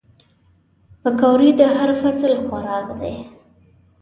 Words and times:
پکورې 1.01 1.49
د 1.59 1.61
هر 1.75 1.89
فصل 2.01 2.31
خوراک 2.43 2.87
دي 3.01 3.15